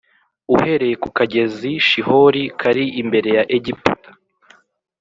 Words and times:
uhereye 0.55 0.95
ku 1.03 1.09
kagezi 1.17 1.69
Shihori 1.87 2.43
kari 2.59 2.83
imbere 3.01 3.29
ya 3.37 3.43
Egiputa 3.57 4.09